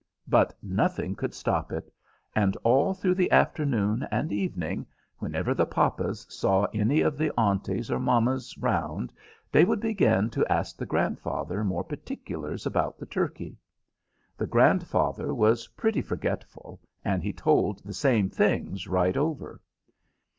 [0.27, 1.93] But nothing could stop it;
[2.35, 4.87] and all through the afternoon and evening,
[5.19, 9.13] whenever the papas saw any of the aunties or mammas round,
[9.51, 13.59] they would begin to ask the grandfather more particulars about the turkey.
[14.37, 19.61] The grandfather was pretty forgetful, and he told the same things right over.